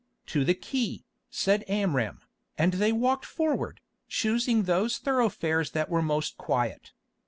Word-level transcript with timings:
"To 0.33 0.43
the 0.43 0.55
quay," 0.55 1.03
said 1.29 1.63
Amram, 1.67 2.21
and 2.57 2.73
they 2.73 2.91
walked 2.91 3.23
forward, 3.23 3.81
choosing 4.07 4.63
those 4.63 4.97
thoroughfares 4.97 5.73
that 5.73 5.89
were 5.91 6.01
most 6.01 6.37
quiet. 6.39 6.91